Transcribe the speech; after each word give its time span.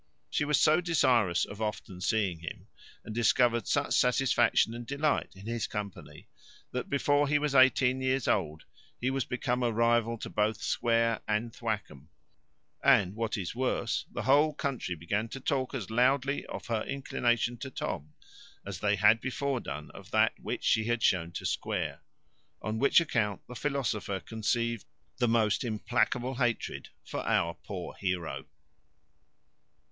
She 0.31 0.45
was 0.45 0.59
so 0.59 0.81
desirous 0.81 1.45
of 1.45 1.61
often 1.61 2.01
seeing 2.01 2.39
him, 2.39 2.65
and 3.05 3.13
discovered 3.13 3.67
such 3.67 3.93
satisfaction 3.93 4.73
and 4.73 4.83
delight 4.87 5.35
in 5.35 5.45
his 5.45 5.67
company, 5.67 6.27
that 6.71 6.89
before 6.89 7.27
he 7.27 7.37
was 7.37 7.53
eighteen 7.53 8.01
years 8.01 8.27
old 8.27 8.63
he 8.99 9.11
was 9.11 9.25
become 9.25 9.61
a 9.61 9.71
rival 9.71 10.17
to 10.17 10.27
both 10.27 10.59
Square 10.63 11.21
and 11.27 11.53
Thwackum; 11.53 12.09
and 12.83 13.13
what 13.15 13.37
is 13.37 13.53
worse, 13.53 14.07
the 14.11 14.23
whole 14.23 14.55
country 14.55 14.95
began 14.95 15.27
to 15.29 15.39
talk 15.39 15.75
as 15.75 15.91
loudly 15.91 16.47
of 16.47 16.65
her 16.65 16.81
inclination 16.81 17.57
to 17.57 17.69
Tom, 17.69 18.13
as 18.65 18.79
they 18.79 18.95
had 18.95 19.21
before 19.21 19.59
done 19.59 19.91
of 19.91 20.09
that 20.09 20.33
which 20.39 20.63
she 20.63 20.85
had 20.85 21.03
shown 21.03 21.31
to 21.33 21.45
Square: 21.45 22.01
on 22.59 22.79
which 22.79 22.99
account 22.99 23.45
the 23.47 23.53
philosopher 23.53 24.19
conceived 24.19 24.87
the 25.17 25.27
most 25.27 25.63
implacable 25.63 26.33
hatred 26.33 26.89
for 27.05 27.19
our 27.19 27.53
poor 27.53 27.93
heroe. 27.93 28.45